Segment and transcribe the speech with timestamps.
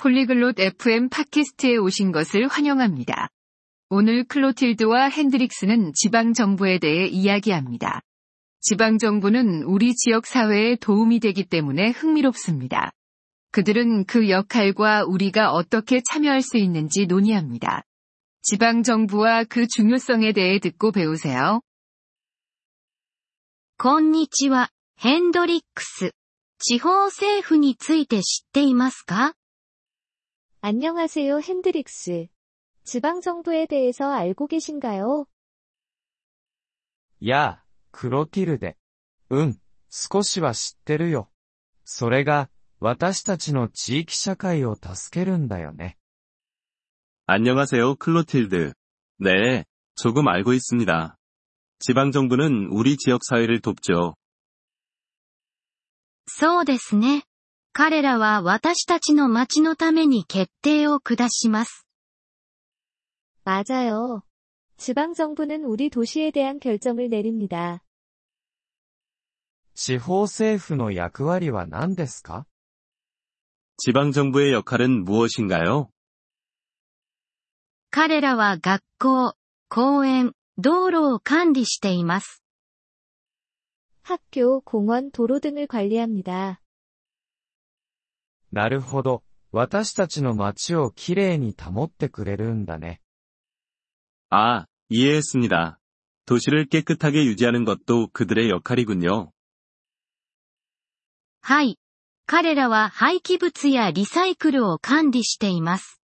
[0.00, 3.28] 폴리글롯 FM 팟캐스트에 오신 것을 환영합니다.
[3.88, 8.00] 오늘 클로틸드와 핸드릭스는 지방정부에 대해 이야기합니다.
[8.60, 12.90] 지방정부는 우리 지역 사회에 도움이 되기 때문에 흥미롭습니다.
[13.52, 17.82] 그들은 그 역할과 우리가 어떻게 참여할 수 있는지 논의합니다.
[18.42, 21.60] 지방정부와 그 중요성에 대해 듣고 배우세요.
[23.78, 26.12] こんにちは、ヘンドリックス。
[26.58, 29.34] 地方政府について知っていますか
[30.60, 32.26] 안녕하세요 핸드릭스.
[32.84, 35.26] 지방정부에 대해서 알고 계신가요?
[37.20, 38.76] やあ、クロティルデ。
[39.30, 39.60] うん、
[39.90, 41.30] 少しは知ってるよ。
[41.84, 42.50] それが、
[42.80, 45.96] 私たちの地域社会を助けるんだよね。
[47.26, 48.74] 안녕하세요, 클로틸드.
[49.20, 49.64] 네,
[49.94, 51.16] 조금 알고 있습니다.
[51.78, 54.14] 지방정부는 우리 지역 사회를 돕죠.
[56.28, 57.22] そうですね。
[57.72, 61.86] 彼らは私たちの町のために決定を下します。
[63.44, 64.22] 맞아요.
[64.78, 67.82] 지방정부는 우리 도시에 대한 결정을 내립니다.
[69.74, 72.46] 地方政府の役割は何ですか
[73.78, 75.90] 지방정부의 역할은 무엇인가요?
[77.90, 79.34] 彼らは学校、
[79.68, 82.42] 公園、道路を管理しています。
[84.02, 86.59] 학교, 공원, 도로 등을 관리합니다.
[88.52, 89.22] なるほど。
[89.52, 93.00] 私たちの街をきれいに保ってくれるんだね。
[94.30, 95.78] 아, 이해했습니다.
[96.26, 99.30] 도시를 깨끗하게 유지하는 것도 그들의 역할이군요.
[101.40, 101.78] はい。
[102.26, 106.00] 彼らは廃棄物やリサイクルを管理しています。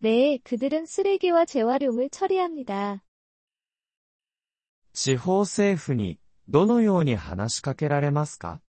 [0.00, 3.02] 네, 그들은 쓰레기와 재활용을 처리합니다.
[4.92, 8.60] 地方政府に、どのように話しかけられますか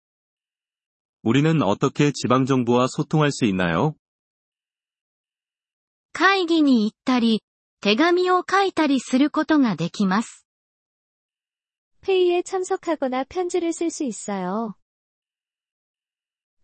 [1.23, 3.95] 우리는 어떻게 지방정부와 소통할 수 있나요?
[6.13, 7.43] 会議に行ったり、
[7.81, 10.45] 手紙を書いたりすることができます。
[12.07, 14.75] 회의에 참석하거나 편지를 쓸 수 있어요.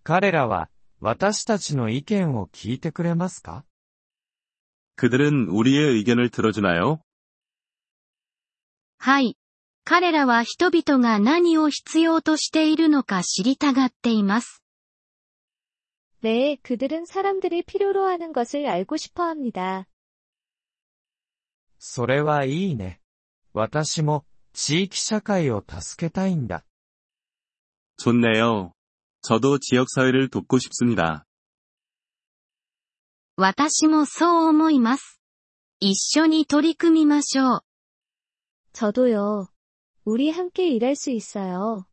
[0.03, 0.69] 彼らは、
[1.00, 3.65] 私たちの意見を聞いてくれますか
[4.97, 7.00] 그들은 우리의 의견을 들어주나요?
[8.98, 9.37] はい。
[9.88, 14.62] 彼らは人々が何を必要としているのか知りたがっています。
[16.22, 19.87] 네, 그들은 사람들이 필요로 하는 것을 알고 싶어 합니다.
[21.78, 22.98] それはいいね。
[23.53, 26.65] 私も、地域社会を助けたいんだ。
[27.98, 28.72] 좋네요.
[29.20, 31.26] 저도 지역사회를 돕고 싶습니다.
[33.37, 35.20] 私もそう思います。
[35.81, 37.60] 一緒に取り組みましょう。
[38.72, 39.48] 저도요.
[40.04, 41.87] 우리 함께 일할 수 있어요.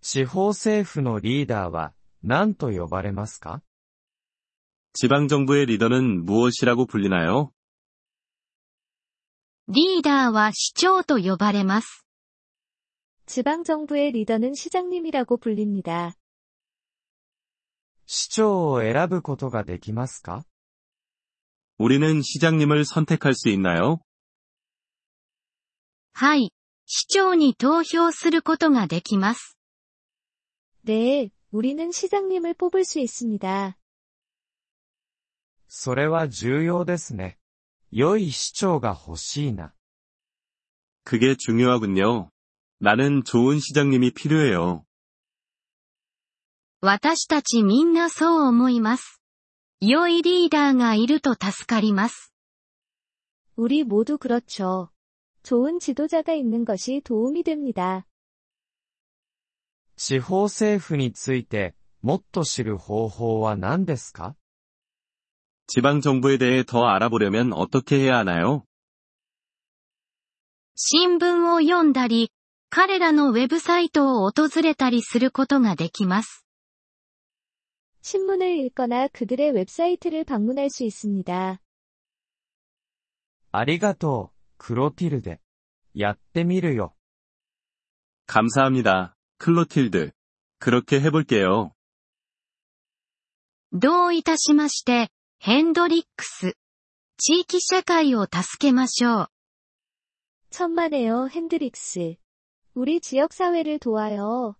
[0.00, 1.92] 地方政府のリーダーは、
[2.22, 3.62] 何と呼ばれますか
[4.94, 7.52] 지방정부의 리더는 무엇이라고 불리나요?
[9.68, 12.04] リーダーは市長と呼ばれます。
[13.26, 16.14] 지방정부의 리더는 시장님이라고 불립니다.
[18.06, 20.44] 市長を選ぶことができますか
[21.78, 24.00] 우리는 시장님을 선택할 수 있나요?
[26.12, 26.52] はい。
[26.86, 29.56] 市長に投票することができます。
[30.84, 33.76] 네, 우리는 시장님을 뽑을 수 있습니다.
[35.68, 37.38] それは重要ですね。
[37.90, 39.72] 良い市長が欲しいな。
[41.04, 42.30] 그게 중요하군요.
[42.78, 44.84] 나는 좋은 시장님이 필요해요.
[46.80, 49.20] 私たちみんなそう思います。
[49.80, 52.32] 良いリーダーがいると助かります。
[53.56, 54.90] 우리 모두 그렇죠.
[55.42, 58.06] 좋은 지도자가 있는 것이 도움이 됩니다.
[59.96, 64.34] 地方政府について、もっと知る方法は何ですか
[65.68, 68.64] 지방정부에 대해 더 알아보려면 어떻게 해야 하나요?
[70.76, 72.30] 新聞を読んだり、
[72.68, 76.44] 彼らのウェブサイトを訪れたりすることができます。
[78.02, 81.60] 신문을 읽거나 그들의 웹사이트를 방문할 수 있습니다.
[83.52, 84.30] ありがとう、 う。
[84.60, 85.40] クロティルデ。
[85.94, 86.94] やってみるよ。
[88.26, 89.16] 감사합니다.
[89.38, 90.12] 클로틸드.
[90.58, 91.72] 그렇게 해볼게요.
[93.72, 96.56] どういたしまして、ヘンドリックス。
[97.18, 99.28] 地域社会を助けましょう。
[100.50, 102.16] 천만에요, 핸드릭스.
[102.74, 104.56] 우리 지역사회를 도와요.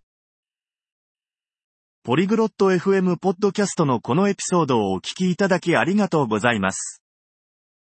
[2.03, 7.00] ポリグロット FM ポッドキャストのこのエピソードをお聞きいただきありがとうございます。